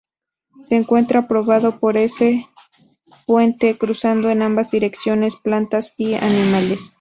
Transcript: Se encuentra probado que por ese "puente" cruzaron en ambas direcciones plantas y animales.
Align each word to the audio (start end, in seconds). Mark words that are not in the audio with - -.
Se 0.61 0.73
encuentra 0.77 1.27
probado 1.27 1.73
que 1.73 1.77
por 1.77 1.95
ese 1.95 2.47
"puente" 3.27 3.77
cruzaron 3.77 4.31
en 4.31 4.41
ambas 4.41 4.71
direcciones 4.71 5.35
plantas 5.35 5.93
y 5.95 6.15
animales. 6.15 6.89